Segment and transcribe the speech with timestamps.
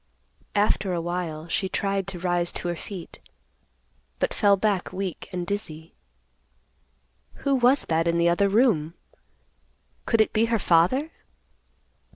[0.55, 3.19] After awhile, she tried to rise to her feet,
[4.17, 5.93] but fell back weak and dizzy.
[7.45, 8.95] Who was that in the other room?
[10.07, 11.11] Could it be her father?